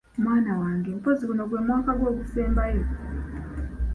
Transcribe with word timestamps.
Mwana 0.23 0.51
wange 0.61 0.89
mpozzi 0.97 1.23
guno 1.29 1.43
gwe 1.49 1.59
mwaka 1.65 1.91
gwo 1.97 2.07
ogusembayo? 2.11 2.83